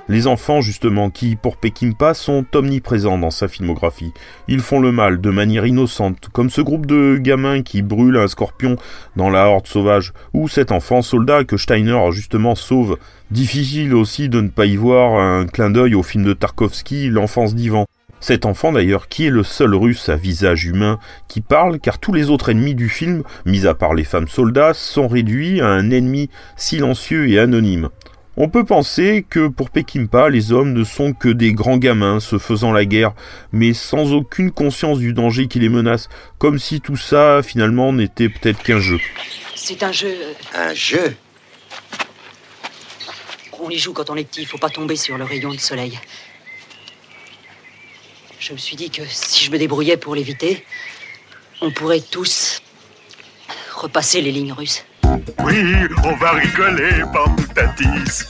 Les 0.10 0.28
enfants, 0.28 0.60
justement, 0.60 1.10
qui, 1.10 1.38
pour 1.38 1.56
Peckinpah, 1.56 2.14
sont 2.14 2.46
omniprésents 2.54 3.18
dans 3.18 3.32
sa 3.32 3.48
filmographie. 3.48 4.12
Ils 4.50 4.60
font 4.60 4.82
le 4.82 4.92
mal 4.92 5.22
de 5.22 5.30
manière 5.30 5.66
innocente, 5.66 6.28
comme 6.34 6.50
ce 6.50 6.60
groupe 6.60 6.86
de 6.86 7.18
gamins 7.22 7.62
qui 7.62 7.82
brûlent 7.82 8.18
un 8.18 8.28
scorpion 8.28 8.76
dans 9.16 9.30
la 9.30 9.48
horde 9.48 9.66
sauvage, 9.66 10.12
ou 10.34 10.50
cet 10.50 10.74
enfant 10.74 11.02
soldat 11.02 11.46
que 11.46 11.56
Steiner, 11.56 12.12
justement, 12.12 12.56
sauve. 12.56 12.98
Difficile 13.32 13.96
aussi 13.96 14.28
de 14.28 14.42
ne 14.42 14.50
pas 14.50 14.66
y 14.66 14.76
voir 14.76 15.20
un 15.20 15.48
clin 15.48 15.70
d'œil 15.70 15.96
au 15.96 16.04
film 16.04 16.26
de 16.26 16.34
Tarkovsky, 16.34 17.08
L'enfance 17.08 17.56
d'Ivan. 17.56 17.86
Cet 18.20 18.46
enfant 18.46 18.72
d'ailleurs 18.72 19.10
qui 19.10 19.26
est 19.26 19.30
le 19.30 19.44
seul 19.44 19.76
russe 19.76 20.08
à 20.08 20.16
visage 20.16 20.64
humain 20.64 20.98
qui 21.28 21.42
parle 21.42 21.80
car 21.80 22.00
tous 22.00 22.14
les 22.14 22.30
autres 22.30 22.50
ennemis 22.50 22.74
du 22.74 22.88
film, 22.88 23.24
mis 23.46 23.68
à 23.68 23.74
part 23.74 23.94
les 23.94 24.06
femmes 24.06 24.30
soldats, 24.30 24.74
sont 24.74 25.10
réduits 25.10 25.60
à 25.60 25.68
un 25.68 25.92
ennemi 25.92 26.30
silencieux 26.56 27.30
et 27.30 27.38
anonyme. 27.38 27.90
On 28.36 28.50
peut 28.50 28.66
penser 28.66 29.24
que 29.30 29.48
pour 29.48 29.70
Peckinpah, 29.70 30.30
les 30.30 30.52
hommes 30.52 30.74
ne 30.74 30.84
sont 30.84 31.14
que 31.14 31.30
des 31.30 31.54
grands 31.54 31.78
gamins 31.78 32.20
se 32.20 32.40
faisant 32.40 32.72
la 32.72 32.84
guerre, 32.84 33.14
mais 33.52 33.74
sans 33.74 34.12
aucune 34.12 34.50
conscience 34.50 34.98
du 34.98 35.14
danger 35.14 35.48
qui 35.48 35.60
les 35.60 35.70
menace, 35.70 36.10
comme 36.40 36.58
si 36.58 36.82
tout 36.82 36.98
ça 36.98 37.42
finalement 37.44 37.94
n'était 37.94 38.30
peut-être 38.30 38.64
qu'un 38.64 38.80
jeu. 38.80 39.00
C'est 39.54 39.84
un 39.84 39.92
jeu. 39.92 40.16
Un 40.56 40.74
jeu? 40.74 41.16
On 43.60 43.70
y 43.70 43.78
joue 43.78 43.94
quand 43.94 44.10
on 44.10 44.16
est 44.16 44.24
petit, 44.24 44.46
faut 44.46 44.58
pas 44.58 44.70
tomber 44.70 44.96
sur 44.96 45.16
le 45.16 45.26
rayon 45.26 45.54
de 45.54 45.60
soleil. 45.60 46.00
Je 48.40 48.52
me 48.52 48.58
suis 48.58 48.76
dit 48.76 48.90
que 48.90 49.04
si 49.08 49.46
je 49.46 49.52
me 49.52 49.60
débrouillais 49.60 49.96
pour 49.96 50.16
l'éviter, 50.16 50.66
on 51.62 51.72
pourrait 51.72 52.02
tous 52.02 52.64
repasser 53.76 54.22
les 54.22 54.32
lignes 54.32 54.54
russes. 54.54 54.84
Oui, 55.44 55.64
on 56.04 56.16
va 56.16 56.32
rigoler, 56.32 57.04
Tatis. 57.54 58.24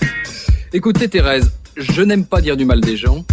Écoutez, 0.74 1.08
Thérèse, 1.08 1.52
je 1.78 2.02
n'aime 2.02 2.26
pas 2.26 2.42
dire 2.42 2.58
du 2.58 2.66
mal 2.66 2.82
des 2.82 2.98
gens, 2.98 3.24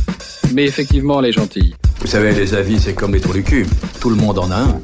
mais 0.55 0.65
effectivement, 0.65 1.21
elle 1.21 1.31
est 1.31 1.33
gentille. 1.33 1.75
Vous 2.01 2.07
savez, 2.07 2.33
les 2.33 2.55
avis, 2.55 2.79
c'est 2.81 2.95
comme 2.95 3.15
les 3.15 3.21
trous 3.21 3.33
du 3.33 3.43
cul. 3.43 3.67
Tout 4.01 4.11
le 4.11 4.17
monde 4.17 4.39
en 4.39 4.51
a 4.51 4.57
un. 4.57 4.81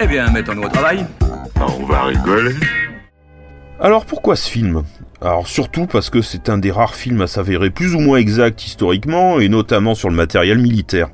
Eh 0.00 0.06
bien, 0.06 0.30
mettons-nous 0.30 0.64
au 0.64 0.68
travail. 0.68 1.06
On 1.56 1.84
va 1.86 2.04
rigoler. 2.04 2.54
Alors 3.80 4.06
pourquoi 4.06 4.36
ce 4.36 4.50
film? 4.50 4.82
Alors 5.20 5.46
surtout 5.46 5.86
parce 5.86 6.10
que 6.10 6.20
c'est 6.20 6.48
un 6.48 6.58
des 6.58 6.70
rares 6.70 6.94
films 6.94 7.22
à 7.22 7.26
s'avérer 7.26 7.70
plus 7.70 7.94
ou 7.94 8.00
moins 8.00 8.18
exact 8.18 8.64
historiquement, 8.64 9.38
et 9.40 9.48
notamment 9.48 9.94
sur 9.94 10.10
le 10.10 10.16
matériel 10.16 10.58
militaire. 10.58 11.10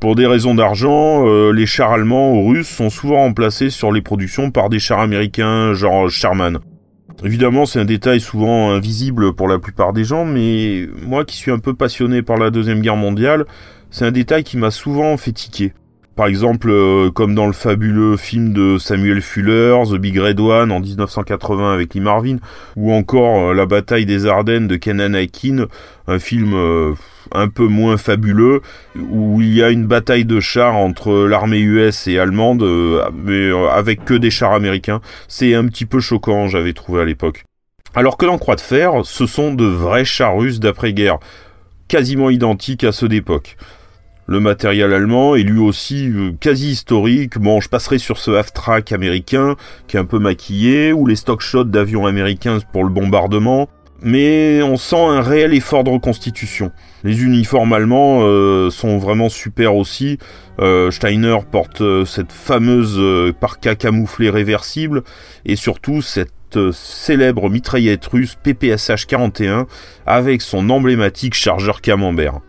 Pour 0.00 0.14
des 0.14 0.26
raisons 0.26 0.54
d'argent, 0.54 1.26
euh, 1.26 1.50
les 1.50 1.66
chars 1.66 1.92
allemands 1.92 2.32
ou 2.32 2.48
russes 2.48 2.68
sont 2.68 2.88
souvent 2.88 3.16
remplacés 3.16 3.68
sur 3.68 3.90
les 3.90 4.00
productions 4.00 4.52
par 4.52 4.68
des 4.68 4.78
chars 4.78 5.00
américains 5.00 5.72
genre 5.74 6.08
Sherman. 6.08 6.60
Évidemment, 7.24 7.66
c'est 7.66 7.80
un 7.80 7.84
détail 7.84 8.20
souvent 8.20 8.70
invisible 8.70 9.34
pour 9.34 9.48
la 9.48 9.58
plupart 9.58 9.92
des 9.92 10.04
gens, 10.04 10.24
mais 10.24 10.86
moi 11.04 11.24
qui 11.24 11.36
suis 11.36 11.50
un 11.50 11.58
peu 11.58 11.74
passionné 11.74 12.22
par 12.22 12.36
la 12.36 12.50
Deuxième 12.50 12.80
Guerre 12.80 12.94
mondiale, 12.94 13.44
c'est 13.90 14.04
un 14.04 14.12
détail 14.12 14.44
qui 14.44 14.56
m'a 14.56 14.70
souvent 14.70 15.16
fait 15.16 15.32
tiquer. 15.32 15.72
Par 16.18 16.26
exemple, 16.26 16.68
euh, 16.68 17.12
comme 17.12 17.36
dans 17.36 17.46
le 17.46 17.52
fabuleux 17.52 18.16
film 18.16 18.52
de 18.52 18.76
Samuel 18.76 19.22
Fuller, 19.22 19.76
The 19.88 19.98
Big 19.98 20.18
Red 20.18 20.40
One 20.40 20.72
en 20.72 20.80
1980 20.80 21.72
avec 21.72 21.94
Lee 21.94 22.00
Marvin, 22.00 22.38
ou 22.74 22.92
encore 22.92 23.50
euh, 23.50 23.54
La 23.54 23.66
bataille 23.66 24.04
des 24.04 24.26
Ardennes 24.26 24.66
de 24.66 24.74
Kenan 24.74 25.14
Aikin, 25.14 25.66
un 26.08 26.18
film 26.18 26.54
euh, 26.54 26.94
un 27.30 27.46
peu 27.46 27.68
moins 27.68 27.96
fabuleux, 27.98 28.62
où 28.96 29.40
il 29.40 29.54
y 29.54 29.62
a 29.62 29.70
une 29.70 29.86
bataille 29.86 30.24
de 30.24 30.40
chars 30.40 30.74
entre 30.74 31.12
l'armée 31.28 31.60
US 31.60 32.08
et 32.08 32.18
allemande, 32.18 32.66
mais 33.14 33.52
avec 33.70 34.04
que 34.04 34.14
des 34.14 34.32
chars 34.32 34.54
américains. 34.54 35.00
C'est 35.28 35.54
un 35.54 35.68
petit 35.68 35.86
peu 35.86 36.00
choquant, 36.00 36.48
j'avais 36.48 36.72
trouvé 36.72 37.02
à 37.02 37.04
l'époque. 37.04 37.44
Alors 37.94 38.16
que 38.16 38.26
dans 38.26 38.38
Croix 38.38 38.56
de 38.56 38.60
Fer, 38.60 38.90
ce 39.04 39.26
sont 39.26 39.54
de 39.54 39.66
vrais 39.66 40.04
chars 40.04 40.36
russes 40.36 40.58
d'après-guerre, 40.58 41.18
quasiment 41.86 42.28
identiques 42.28 42.82
à 42.82 42.90
ceux 42.90 43.06
d'époque. 43.06 43.56
Le 44.30 44.40
matériel 44.40 44.92
allemand 44.92 45.36
est 45.36 45.42
lui 45.42 45.58
aussi 45.58 46.10
euh, 46.10 46.32
quasi 46.38 46.72
historique. 46.72 47.38
Bon, 47.38 47.62
je 47.62 47.70
passerai 47.70 47.96
sur 47.96 48.18
ce 48.18 48.30
half-track 48.30 48.92
américain 48.92 49.56
qui 49.86 49.96
est 49.96 50.00
un 50.00 50.04
peu 50.04 50.18
maquillé, 50.18 50.92
ou 50.92 51.06
les 51.06 51.16
stock 51.16 51.40
shots 51.40 51.64
d'avions 51.64 52.04
américains 52.04 52.58
pour 52.70 52.84
le 52.84 52.90
bombardement. 52.90 53.70
Mais 54.02 54.60
on 54.62 54.76
sent 54.76 55.00
un 55.00 55.22
réel 55.22 55.54
effort 55.54 55.82
de 55.82 55.88
reconstitution. 55.88 56.72
Les 57.04 57.22
uniformes 57.22 57.72
allemands 57.72 58.20
euh, 58.20 58.68
sont 58.68 58.98
vraiment 58.98 59.30
super 59.30 59.74
aussi. 59.74 60.18
Euh, 60.60 60.90
Steiner 60.90 61.38
porte 61.50 61.82
cette 62.04 62.30
fameuse 62.30 63.00
parka 63.40 63.76
camouflée 63.76 64.28
réversible 64.28 65.04
et 65.46 65.56
surtout 65.56 66.02
cette 66.02 66.58
célèbre 66.72 67.48
mitraillette 67.48 68.04
russe 68.04 68.36
PPSH 68.42 69.06
41 69.06 69.66
avec 70.04 70.42
son 70.42 70.68
emblématique 70.68 71.32
chargeur 71.32 71.80
camembert. 71.80 72.40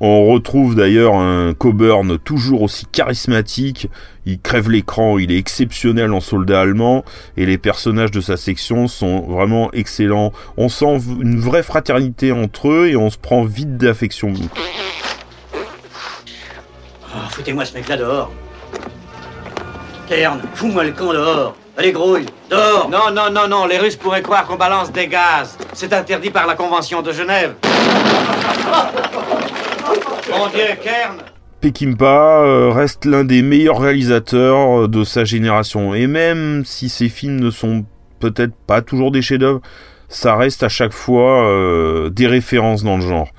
On 0.00 0.26
retrouve 0.26 0.76
d'ailleurs 0.76 1.14
un 1.14 1.54
Coburn 1.54 2.18
toujours 2.18 2.62
aussi 2.62 2.86
charismatique, 2.86 3.88
il 4.26 4.38
crève 4.40 4.70
l'écran, 4.70 5.18
il 5.18 5.32
est 5.32 5.38
exceptionnel 5.38 6.12
en 6.12 6.20
soldat 6.20 6.60
allemand, 6.60 7.04
et 7.36 7.46
les 7.46 7.58
personnages 7.58 8.12
de 8.12 8.20
sa 8.20 8.36
section 8.36 8.86
sont 8.86 9.22
vraiment 9.22 9.72
excellents. 9.72 10.32
On 10.56 10.68
sent 10.68 11.00
une 11.20 11.40
vraie 11.40 11.64
fraternité 11.64 12.30
entre 12.30 12.68
eux 12.68 12.88
et 12.88 12.96
on 12.96 13.10
se 13.10 13.18
prend 13.18 13.42
vite 13.42 13.76
d'affection. 13.76 14.34
Oh, 15.54 17.18
Foutez-moi 17.30 17.64
ce 17.64 17.74
mec-là 17.74 17.96
dehors. 17.96 18.30
Kern, 20.08 20.40
fous-moi 20.54 20.84
le 20.84 20.92
camp 20.92 21.12
dehors. 21.12 21.56
Allez, 21.76 21.92
grouille, 21.92 22.26
dehors 22.50 22.88
Non, 22.88 23.10
non, 23.12 23.30
non, 23.30 23.48
non, 23.48 23.66
les 23.66 23.78
Russes 23.78 23.96
pourraient 23.96 24.22
croire 24.22 24.46
qu'on 24.46 24.56
balance 24.56 24.92
des 24.92 25.08
gaz. 25.08 25.58
C'est 25.72 25.92
interdit 25.92 26.30
par 26.30 26.46
la 26.46 26.54
Convention 26.54 27.02
de 27.02 27.12
Genève. 27.12 27.54
Mon 30.38 30.48
euh, 32.44 32.70
reste 32.70 33.04
l'un 33.04 33.24
des 33.24 33.42
meilleurs 33.42 33.80
réalisateurs 33.80 34.88
de 34.88 35.02
sa 35.02 35.24
génération. 35.24 35.94
Et 35.94 36.06
même 36.06 36.62
si 36.64 36.88
ses 36.88 37.08
films 37.08 37.40
ne 37.40 37.50
sont 37.50 37.84
peut-être 38.20 38.54
pas 38.66 38.80
toujours 38.80 39.10
des 39.10 39.20
chefs-d'œuvre, 39.20 39.60
ça 40.08 40.36
reste 40.36 40.62
à 40.62 40.68
chaque 40.68 40.92
fois 40.92 41.44
euh, 41.44 42.08
des 42.10 42.28
références 42.28 42.84
dans 42.84 42.96
le 42.96 43.02
genre. 43.02 43.30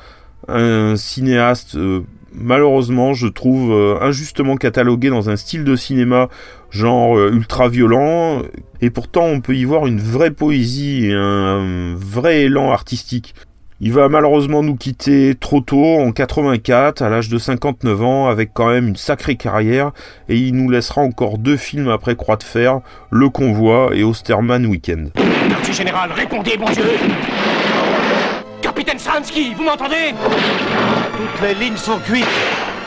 Un 0.49 0.97
cinéaste, 0.97 1.75
euh, 1.75 2.01
malheureusement, 2.33 3.13
je 3.13 3.27
trouve 3.27 3.73
injustement 4.01 4.57
catalogué 4.57 5.09
dans 5.09 5.29
un 5.29 5.37
style 5.37 5.63
de 5.63 5.77
cinéma 5.77 6.27
genre 6.71 7.17
ultra 7.17 7.69
violent, 7.69 8.43
et 8.81 8.89
pourtant 8.89 9.23
on 9.23 9.41
peut 9.41 9.55
y 9.55 9.63
voir 9.63 9.87
une 9.87 9.99
vraie 9.99 10.31
poésie 10.31 11.07
et 11.07 11.13
un 11.13 11.95
vrai 11.95 12.43
élan 12.43 12.71
artistique. 12.71 13.33
Il 13.81 13.93
va 13.93 14.09
malheureusement 14.09 14.61
nous 14.61 14.75
quitter 14.75 15.35
trop 15.39 15.61
tôt, 15.61 15.99
en 15.99 16.11
84, 16.11 17.01
à 17.01 17.07
l'âge 17.07 17.29
de 17.29 17.37
59 17.37 18.03
ans, 18.03 18.27
avec 18.27 18.49
quand 18.53 18.67
même 18.67 18.89
une 18.89 18.97
sacrée 18.97 19.37
carrière, 19.37 19.91
et 20.27 20.35
il 20.35 20.53
nous 20.53 20.69
laissera 20.69 20.99
encore 20.99 21.37
deux 21.37 21.55
films 21.55 21.87
après 21.87 22.17
Croix 22.17 22.35
de 22.35 22.43
Fer, 22.43 22.81
Le 23.09 23.29
Convoi 23.29 23.91
et 23.93 24.03
Osterman 24.03 24.65
Weekend. 24.65 25.13
Quartier 25.49 25.73
général, 25.73 26.11
répondez, 26.11 26.57
bon 26.57 26.69
Dieu 26.71 26.83
Capitaine 28.61 28.99
Stransky, 28.99 29.53
vous 29.55 29.63
m'entendez? 29.63 30.13
Toutes 31.15 31.47
les 31.47 31.55
lignes 31.55 31.77
sont 31.77 31.99
cuites. 31.99 32.25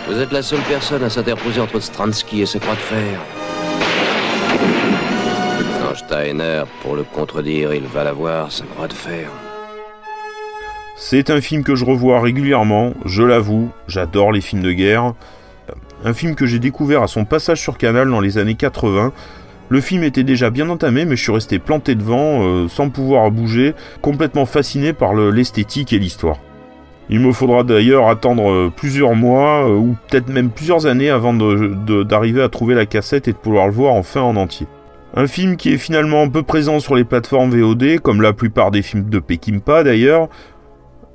Vous 0.07 0.21
êtes 0.21 0.33
la 0.33 0.43
seule 0.43 0.61
personne 0.69 1.03
à 1.05 1.09
s'interposer 1.09 1.63
entre 1.63 1.81
Stransky 1.81 2.43
et 2.43 2.47
ce 2.47 2.59
Croix 2.59 2.75
de 2.75 2.81
Fer. 2.81 3.19
Quand 5.81 5.97
Steiner, 5.97 6.65
pour 6.83 6.97
le 6.97 7.05
contredire, 7.05 7.73
il 7.73 7.85
va 7.85 8.05
l'avoir, 8.05 8.53
sa 8.53 8.65
Croix 8.67 8.89
de 8.89 8.93
Fer. 8.93 9.31
C'est 11.05 11.31
un 11.31 11.41
film 11.41 11.65
que 11.65 11.75
je 11.75 11.85
revois 11.85 12.21
régulièrement, 12.21 12.93
je 13.05 13.25
l'avoue, 13.25 13.71
j'adore 13.89 14.31
les 14.31 14.41
films 14.41 14.63
de 14.63 14.71
guerre. 14.71 15.15
Un 16.05 16.15
film 16.15 16.37
que 16.37 16.47
j'ai 16.47 16.61
découvert 16.61 17.03
à 17.03 17.09
son 17.09 17.25
passage 17.25 17.61
sur 17.61 17.77
Canal 17.77 18.09
dans 18.09 18.21
les 18.21 18.39
années 18.39 18.55
80. 18.55 19.13
Le 19.69 19.81
film 19.81 20.05
était 20.05 20.23
déjà 20.23 20.49
bien 20.51 20.71
entamé, 20.71 21.05
mais 21.05 21.17
je 21.17 21.23
suis 21.25 21.33
resté 21.33 21.59
planté 21.59 21.97
devant, 21.97 22.45
euh, 22.45 22.69
sans 22.69 22.89
pouvoir 22.89 23.33
bouger, 23.33 23.75
complètement 24.01 24.47
fasciné 24.47 24.93
par 24.93 25.13
l'esthétique 25.13 25.93
et 25.93 25.99
l'histoire. 25.99 26.39
Il 27.11 27.19
me 27.19 27.33
faudra 27.33 27.65
d'ailleurs 27.65 28.09
attendre 28.09 28.49
euh, 28.49 28.73
plusieurs 28.75 29.17
mois, 29.17 29.69
euh, 29.69 29.75
ou 29.75 29.97
peut-être 30.09 30.29
même 30.29 30.51
plusieurs 30.51 30.87
années 30.87 31.11
avant 31.11 31.35
d'arriver 31.35 32.43
à 32.43 32.49
trouver 32.49 32.77
la 32.77 32.87
cassette 32.87 33.27
et 33.27 33.33
de 33.33 33.39
pouvoir 33.39 33.67
le 33.67 33.73
voir 33.73 33.95
enfin 33.95 34.23
en 34.23 34.37
entier. 34.37 34.69
Un 35.15 35.27
film 35.27 35.57
qui 35.57 35.75
est 35.75 35.79
finalement 35.79 36.23
un 36.23 36.29
peu 36.29 36.43
présent 36.43 36.81
sur 36.81 36.95
les 36.95 37.05
plateformes 37.05 37.51
VOD, 37.51 37.99
comme 38.01 38.23
la 38.23 38.33
plupart 38.33 38.71
des 38.71 38.81
films 38.81 39.11
de 39.11 39.19
Peckinpah 39.19 39.85
d'ailleurs, 39.85 40.31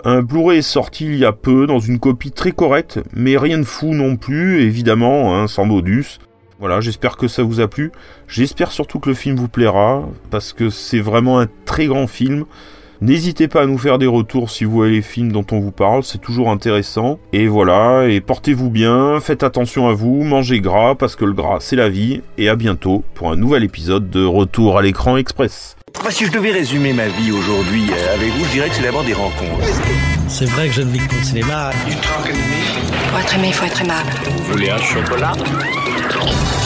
un 0.03 0.21
Blu-ray 0.21 0.59
est 0.59 0.61
sorti 0.61 1.05
il 1.05 1.17
y 1.17 1.25
a 1.25 1.31
peu 1.31 1.67
dans 1.67 1.79
une 1.79 1.99
copie 1.99 2.31
très 2.31 2.51
correcte, 2.51 2.99
mais 3.13 3.37
rien 3.37 3.57
de 3.57 3.63
fou 3.63 3.93
non 3.93 4.15
plus, 4.15 4.61
évidemment, 4.61 5.35
hein, 5.35 5.47
sans 5.47 5.65
modus. 5.65 6.19
Voilà, 6.59 6.81
j'espère 6.81 7.17
que 7.17 7.27
ça 7.27 7.43
vous 7.43 7.59
a 7.59 7.67
plu. 7.67 7.91
J'espère 8.27 8.71
surtout 8.71 8.99
que 8.99 9.09
le 9.09 9.15
film 9.15 9.35
vous 9.35 9.47
plaira, 9.47 10.07
parce 10.31 10.53
que 10.53 10.69
c'est 10.69 10.99
vraiment 10.99 11.39
un 11.39 11.47
très 11.65 11.85
grand 11.85 12.07
film. 12.07 12.45
N'hésitez 12.99 13.47
pas 13.47 13.61
à 13.61 13.65
nous 13.67 13.77
faire 13.77 13.99
des 13.99 14.07
retours 14.07 14.49
si 14.49 14.65
vous 14.65 14.71
voyez 14.71 14.95
les 14.95 15.01
films 15.03 15.31
dont 15.31 15.45
on 15.51 15.59
vous 15.59 15.71
parle, 15.71 16.03
c'est 16.03 16.17
toujours 16.17 16.49
intéressant. 16.49 17.19
Et 17.31 17.47
voilà, 17.47 18.07
et 18.07 18.21
portez-vous 18.21 18.71
bien, 18.71 19.19
faites 19.19 19.43
attention 19.43 19.87
à 19.87 19.93
vous, 19.93 20.23
mangez 20.23 20.59
gras, 20.61 20.95
parce 20.95 21.15
que 21.15 21.25
le 21.25 21.33
gras 21.33 21.59
c'est 21.59 21.75
la 21.75 21.89
vie, 21.89 22.21
et 22.39 22.49
à 22.49 22.55
bientôt 22.55 23.03
pour 23.13 23.31
un 23.31 23.35
nouvel 23.35 23.63
épisode 23.63 24.09
de 24.09 24.25
Retour 24.25 24.79
à 24.79 24.81
l'écran 24.81 25.15
express. 25.15 25.76
Si 26.09 26.25
je 26.25 26.31
devais 26.31 26.51
résumer 26.51 26.93
ma 26.93 27.07
vie 27.07 27.31
aujourd'hui 27.31 27.89
euh, 27.91 28.13
avec 28.15 28.31
vous, 28.31 28.45
je 28.45 28.51
dirais 28.51 28.69
que 28.69 28.75
c'est 28.75 28.83
d'abord 28.83 29.03
des 29.03 29.13
rencontres. 29.13 29.65
C'est 30.27 30.45
vrai 30.45 30.67
que 30.67 30.73
je 30.73 30.81
ne 30.81 30.91
vis 30.91 30.99
que 30.99 31.07
pour 31.07 31.17
le 31.17 31.23
cinéma. 31.23 31.71
Pour 33.09 33.19
être 33.19 33.35
aimé, 33.35 33.47
il 33.49 33.53
faut 33.53 33.65
être 33.65 33.81
aimable. 33.81 34.09
Vous 34.25 34.43
voulez 34.53 34.69
un 34.69 34.77
chocolat? 34.81 35.33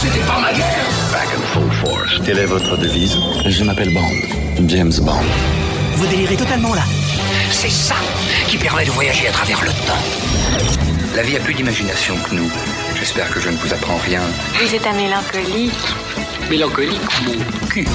C'était 0.01 0.25
pas 0.25 0.39
ma 0.39 0.53
guerre 0.53 0.85
Back 1.11 1.27
and 1.37 1.41
full 1.53 1.71
force. 1.71 2.21
Quelle 2.25 2.39
est 2.39 2.45
votre 2.45 2.77
devise? 2.77 3.17
Je 3.45 3.63
m'appelle 3.63 3.93
Bond. 3.93 4.67
James 4.67 4.93
Bond. 5.01 5.23
Vous 5.95 6.07
délirez 6.07 6.35
totalement 6.35 6.73
là. 6.73 6.83
C'est 7.51 7.71
ça 7.71 7.95
qui 8.47 8.57
permet 8.57 8.85
de 8.85 8.91
voyager 8.91 9.27
à 9.27 9.31
travers 9.31 9.61
le 9.63 9.69
temps. 9.69 10.65
La 11.15 11.23
vie 11.23 11.35
a 11.35 11.39
plus 11.39 11.53
d'imagination 11.53 12.15
que 12.29 12.35
nous. 12.35 12.49
J'espère 12.97 13.29
que 13.31 13.39
je 13.39 13.49
ne 13.49 13.57
vous 13.57 13.73
apprends 13.73 13.97
rien. 13.97 14.21
Vous 14.63 14.75
êtes 14.75 14.85
un 14.87 14.93
mélancolique. 14.93 15.73
Mélancolique, 16.49 17.21
mon 17.25 17.67
cul. 17.67 17.85